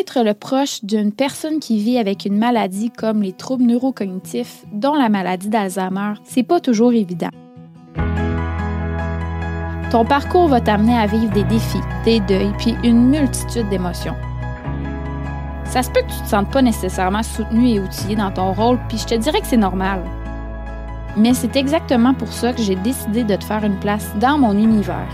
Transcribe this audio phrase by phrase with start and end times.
[0.00, 4.94] Être le proche d'une personne qui vit avec une maladie comme les troubles neurocognitifs, dont
[4.94, 7.28] la maladie d'Alzheimer, c'est pas toujours évident.
[9.92, 14.16] Ton parcours va t'amener à vivre des défis, des deuils, puis une multitude d'émotions.
[15.64, 18.80] Ça se peut que tu te sentes pas nécessairement soutenu et outillé dans ton rôle,
[18.88, 20.02] puis je te dirais que c'est normal.
[21.16, 24.58] Mais c'est exactement pour ça que j'ai décidé de te faire une place dans mon
[24.58, 25.08] univers.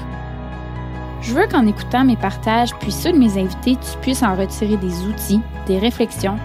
[1.22, 4.76] Je veux qu'en écoutant mes partages puis ceux de mes invités, tu puisses en retirer
[4.76, 6.38] des outils, des réflexions,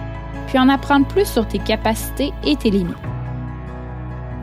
[0.46, 2.96] puis en apprendre plus sur tes capacités et tes limites.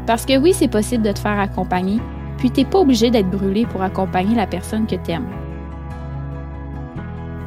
[0.05, 1.99] Parce que oui, c'est possible de te faire accompagner,
[2.37, 5.29] puis tu n'es pas obligé d'être brûlé pour accompagner la personne que tu aimes.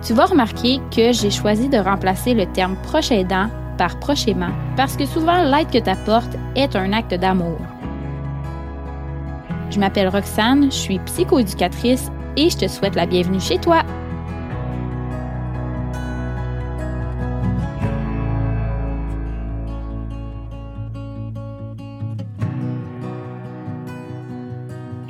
[0.02, 4.52] Tu vas remarquer que j'ai choisi de remplacer le terme proche aidant par proche aimant
[4.76, 7.58] parce que souvent l'aide que tu apportes est un acte d'amour.
[9.70, 13.82] Je m'appelle Roxane, je suis psychoéducatrice et je te souhaite la bienvenue chez toi.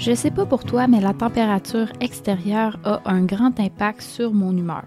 [0.06, 4.56] Je sais pas pour toi, mais la température extérieure a un grand impact sur mon
[4.56, 4.84] humeur.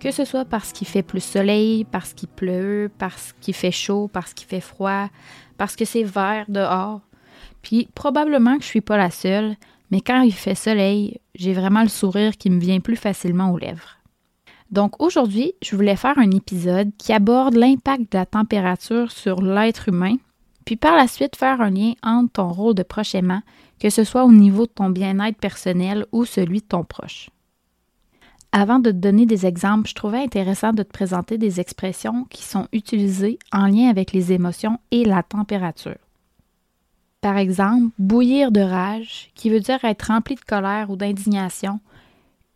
[0.00, 4.10] Que ce soit parce qu'il fait plus soleil, parce qu'il pleut, parce qu'il fait chaud,
[4.12, 5.08] parce qu'il fait froid,
[5.56, 7.00] parce que c'est vert dehors.
[7.62, 9.56] Puis probablement que je suis pas la seule,
[9.90, 13.58] mais quand il fait soleil, j'ai vraiment le sourire qui me vient plus facilement aux
[13.58, 13.98] lèvres.
[14.70, 19.88] Donc aujourd'hui, je voulais faire un épisode qui aborde l'impact de la température sur l'être
[19.88, 20.16] humain,
[20.64, 23.42] puis par la suite faire un lien entre ton rôle de proche aimant,
[23.78, 27.28] que ce soit au niveau de ton bien-être personnel ou celui de ton proche.
[28.52, 32.44] Avant de te donner des exemples, je trouvais intéressant de te présenter des expressions qui
[32.44, 36.03] sont utilisées en lien avec les émotions et la température.
[37.24, 41.80] Par exemple, bouillir de rage, qui veut dire être rempli de colère ou d'indignation,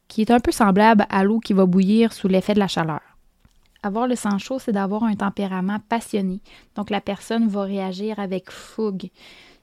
[0.09, 3.01] qui est un peu semblable à l'eau qui va bouillir sous l'effet de la chaleur.
[3.83, 6.41] Avoir le sang chaud, c'est d'avoir un tempérament passionné,
[6.75, 9.09] donc la personne va réagir avec fougue.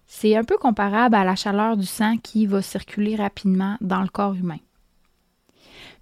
[0.08, 4.10] C'est un peu comparable à la chaleur du sang qui va circuler rapidement dans le
[4.10, 4.58] corps humain.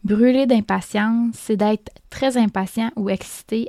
[0.06, 3.68] Brûler d'impatience, c'est d'être très impatient ou excité,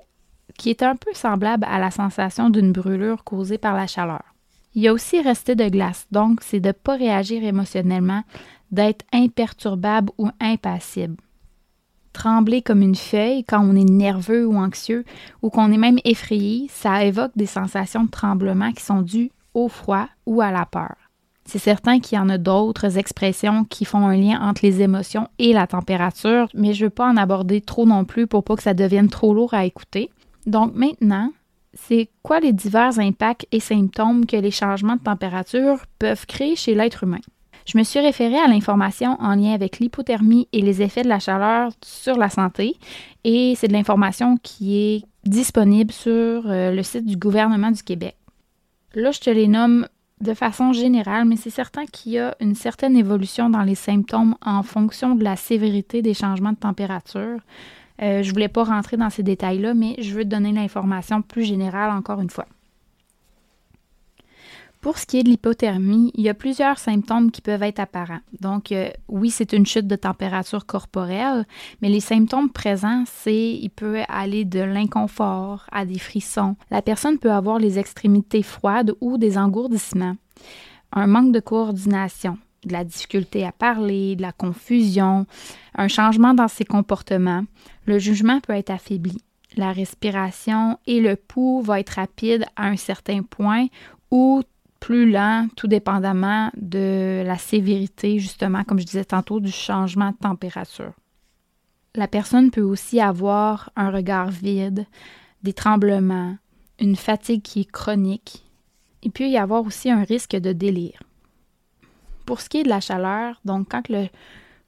[0.57, 4.34] qui est un peu semblable à la sensation d'une brûlure causée par la chaleur.
[4.75, 8.23] Il y a aussi rester de glace, donc c'est de ne pas réagir émotionnellement,
[8.73, 11.17] d'être imperturbable ou impassible.
[12.13, 15.05] Trembler comme une feuille quand on est nerveux ou anxieux
[15.43, 19.69] ou qu'on est même effrayé, ça évoque des sensations de tremblement qui sont dues au
[19.69, 20.95] froid ou à la peur.
[21.47, 25.29] C'est certain qu'il y en a d'autres expressions qui font un lien entre les émotions
[25.39, 28.57] et la température, mais je ne veux pas en aborder trop non plus pour pas
[28.57, 30.11] que ça devienne trop lourd à écouter.
[30.47, 31.31] Donc maintenant,
[31.75, 36.75] c'est quoi les divers impacts et symptômes que les changements de température peuvent créer chez
[36.75, 37.21] l'être humain?
[37.67, 41.19] Je me suis référée à l'information en lien avec l'hypothermie et les effets de la
[41.19, 42.77] chaleur sur la santé
[43.25, 48.17] et c'est de l'information qui est disponible sur euh, le site du gouvernement du Québec.
[48.95, 49.89] Là, je te les nomme
[50.21, 54.37] de façon générale, mais c'est certain qu'il y a une certaine évolution dans les symptômes
[54.45, 57.41] en fonction de la sévérité des changements de température.
[58.03, 61.45] Euh, je ne voulais pas rentrer dans ces détails-là, mais je veux donner l'information plus
[61.45, 62.47] générale encore une fois.
[64.85, 68.21] Pour ce qui est de l'hypothermie, il y a plusieurs symptômes qui peuvent être apparents.
[68.41, 71.47] Donc, euh, oui, c'est une chute de température corporelle,
[71.81, 76.57] mais les symptômes présents, c'est il peut aller de l'inconfort à des frissons.
[76.71, 80.17] La personne peut avoir les extrémités froides ou des engourdissements,
[80.93, 82.37] un manque de coordination,
[82.67, 85.27] de la difficulté à parler, de la confusion,
[85.75, 87.45] un changement dans ses comportements.
[87.87, 89.19] Le jugement peut être affaibli.
[89.57, 93.67] La respiration et le pouls vont être rapides à un certain point
[94.11, 94.43] ou
[94.81, 100.17] plus lent, tout dépendamment de la sévérité, justement, comme je disais tantôt, du changement de
[100.17, 100.93] température.
[101.95, 104.87] La personne peut aussi avoir un regard vide,
[105.43, 106.37] des tremblements,
[106.81, 108.45] une fatigue qui est chronique.
[109.03, 111.01] Il peut y avoir aussi un risque de délire.
[112.27, 114.09] Pour ce qui est de la chaleur, donc quand le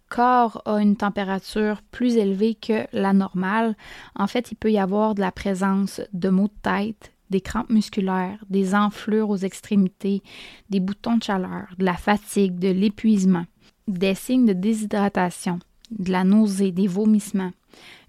[0.09, 3.77] corps a une température plus élevée que la normale,
[4.15, 7.71] en fait, il peut y avoir de la présence de maux de tête, des crampes
[7.71, 10.23] musculaires, des enflures aux extrémités,
[10.71, 13.47] des boutons de chaleur, de la fatigue, de l'épuisement,
[13.89, 15.59] des signes de déshydratation,
[15.91, 17.53] de la nausée, des vomissements,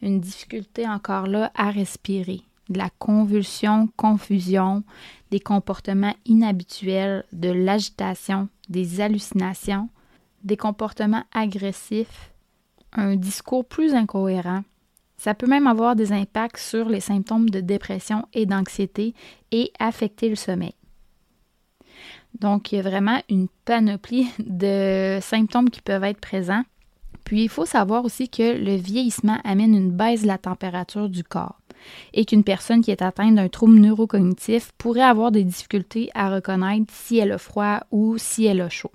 [0.02, 4.84] une difficulté encore là à respirer, de la convulsion, confusion,
[5.32, 9.90] des comportements inhabituels, de l'agitation, des hallucinations,
[10.44, 12.32] des comportements agressifs,
[12.94, 14.64] un discours plus incohérent.
[15.18, 19.16] Ça peut même avoir des impacts sur les symptômes de dépression et d'anxiété
[19.52, 20.76] et affecter le sommeil.
[22.40, 26.64] Donc, il y a vraiment une panoplie de symptômes qui peuvent être présents.
[27.24, 31.24] Puis il faut savoir aussi que le vieillissement amène une baisse de la température du
[31.24, 31.60] corps
[32.14, 36.94] et qu'une personne qui est atteinte d'un trouble neurocognitif pourrait avoir des difficultés à reconnaître
[36.94, 38.92] si elle a froid ou si elle a chaud.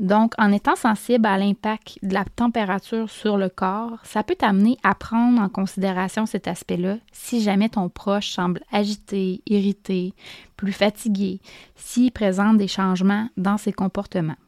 [0.00, 4.78] Donc, en étant sensible à l'impact de la température sur le corps, ça peut t'amener
[4.82, 10.14] à prendre en considération cet aspect-là si jamais ton proche semble agité, irrité,
[10.56, 11.40] plus fatigué,
[11.76, 14.38] s'il présente des changements dans ses comportements.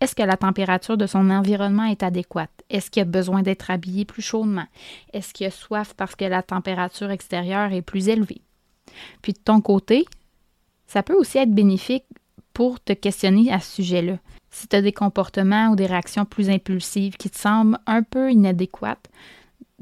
[0.00, 2.53] Est-ce que la température de son environnement est adéquate?
[2.70, 4.66] Est-ce qu'il a besoin d'être habillé plus chaudement?
[5.12, 8.42] Est-ce qu'il a soif parce que la température extérieure est plus élevée?
[9.22, 10.04] Puis de ton côté,
[10.86, 12.04] ça peut aussi être bénéfique
[12.52, 14.18] pour te questionner à ce sujet-là.
[14.50, 18.30] Si tu as des comportements ou des réactions plus impulsives qui te semblent un peu
[18.30, 19.10] inadéquates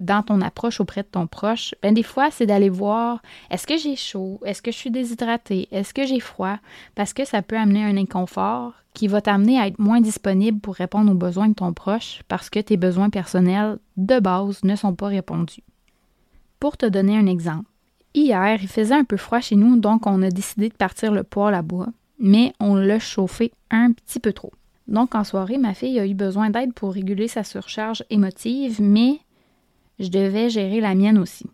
[0.02, 3.76] dans ton approche auprès de ton proche, ben des fois, c'est d'aller voir est-ce que
[3.76, 6.58] j'ai chaud, est-ce que je suis déshydratée, est-ce que j'ai froid,
[6.94, 10.74] parce que ça peut amener un inconfort qui va t'amener à être moins disponible pour
[10.74, 14.94] répondre aux besoins de ton proche parce que tes besoins personnels de base ne sont
[14.94, 15.62] pas répondus.
[16.60, 17.70] Pour te donner un exemple,
[18.14, 21.22] hier, il faisait un peu froid chez nous, donc on a décidé de partir le
[21.22, 21.88] poêle à bois
[22.22, 24.52] mais on l'a chauffé un petit peu trop.
[24.86, 29.18] Donc en soirée, ma fille a eu besoin d'aide pour réguler sa surcharge émotive, mais
[29.98, 31.46] je devais gérer la mienne aussi.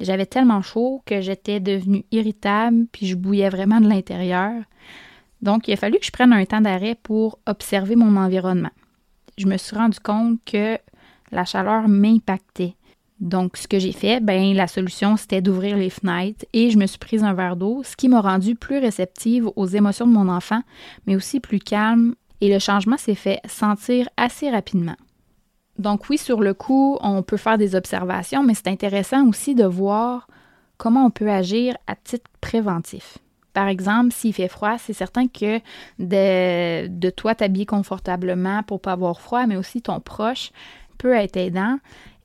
[0.00, 4.62] J'avais tellement chaud que j'étais devenue irritable, puis je bouillais vraiment de l'intérieur.
[5.42, 8.70] Donc il a fallu que je prenne un temps d'arrêt pour observer mon environnement.
[9.36, 10.78] Je me suis rendu compte que
[11.32, 12.74] la chaleur m'impactait.
[13.20, 16.86] Donc, ce que j'ai fait, ben, la solution, c'était d'ouvrir les fenêtres et je me
[16.86, 20.28] suis prise un verre d'eau, ce qui m'a rendue plus réceptive aux émotions de mon
[20.28, 20.62] enfant,
[21.06, 24.96] mais aussi plus calme et le changement s'est fait sentir assez rapidement.
[25.78, 29.64] Donc, oui, sur le coup, on peut faire des observations, mais c'est intéressant aussi de
[29.64, 30.26] voir
[30.76, 33.18] comment on peut agir à titre préventif.
[33.52, 35.60] Par exemple, s'il fait froid, c'est certain que
[35.98, 40.52] de, toi t'habiller confortablement pour pas avoir froid, mais aussi ton proche
[40.98, 41.78] peut être aidant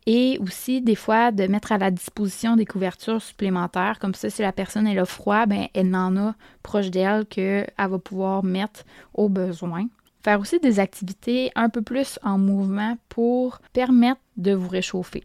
[0.06, 3.98] et aussi des fois de mettre à la disposition des couvertures supplémentaires.
[4.00, 7.72] Comme ça, si la personne est a froid, ben, elle en a proche d'elle qu'elle
[7.78, 8.84] va pouvoir mettre
[9.16, 9.88] au besoin.
[10.26, 15.24] Faire aussi des activités un peu plus en mouvement pour permettre de vous réchauffer.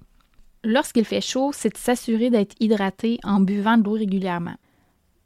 [0.62, 4.56] Lorsqu'il fait chaud, c'est de s'assurer d'être hydraté en buvant de l'eau régulièrement.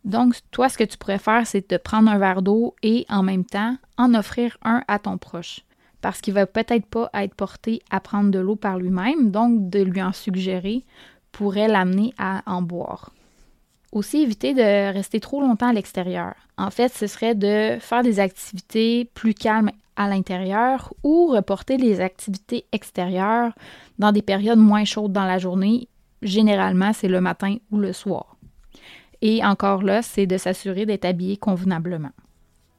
[0.05, 3.25] Donc, toi, ce que tu pourrais faire, c'est de prendre un verre d'eau et en
[3.25, 5.63] même temps en offrir un à ton proche
[6.01, 9.83] parce qu'il va peut-être pas être porté à prendre de l'eau par lui-même, donc de
[9.83, 10.85] lui en suggérer
[11.33, 13.11] pourrait l'amener à en boire.
[13.95, 16.35] Aussi, éviter de rester trop longtemps à l'extérieur.
[16.59, 22.01] En fait, ce serait de faire des activités plus calmes à l'intérieur ou reporter les
[22.01, 23.53] activités extérieures
[24.01, 25.87] dans des périodes moins chaudes dans la journée.
[26.23, 28.37] Généralement, c'est le matin ou le soir.
[29.23, 32.11] Et encore là, c'est de s'assurer d'être habillé convenablement.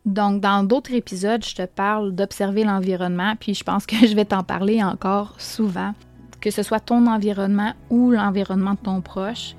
[0.06, 4.26] Donc, dans d'autres épisodes, je te parle d'observer l'environnement, puis je pense que je vais
[4.26, 5.94] t'en parler encore souvent.
[6.42, 9.56] Que ce soit ton environnement ou l'environnement de ton proche,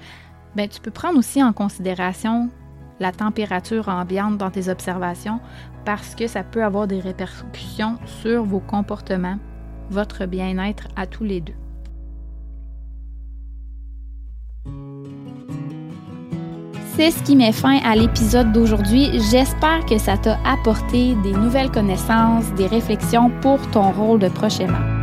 [0.56, 2.48] ben, tu peux prendre aussi en considération
[2.98, 5.38] la température ambiante dans tes observations
[5.84, 9.38] parce que ça peut avoir des répercussions sur vos comportements,
[9.90, 11.54] votre bien-être à tous les deux.
[16.96, 19.10] C'est ce qui met fin à l'épisode d'aujourd'hui.
[19.30, 24.95] J'espère que ça t'a apporté des nouvelles connaissances, des réflexions pour ton rôle de prochainement.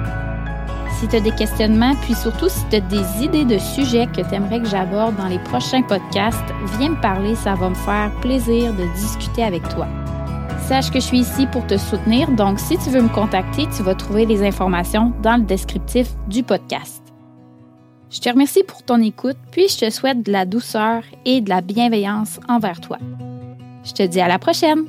[1.03, 4.21] Si tu as des questionnements, puis surtout si tu as des idées de sujets que
[4.21, 6.39] tu aimerais que j'aborde dans les prochains podcasts,
[6.79, 9.85] viens me parler, ça va me faire plaisir de discuter avec toi.
[10.61, 13.83] Sache que je suis ici pour te soutenir, donc si tu veux me contacter, tu
[13.83, 17.03] vas trouver les informations dans le descriptif du podcast.
[18.09, 21.49] Je te remercie pour ton écoute, puis je te souhaite de la douceur et de
[21.49, 22.97] la bienveillance envers toi.
[23.83, 24.85] Je te dis à la prochaine!